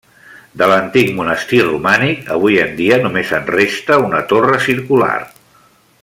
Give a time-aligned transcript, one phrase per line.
[0.61, 5.15] De l'antic monestir romànic avui en dia només en resta una torre circular.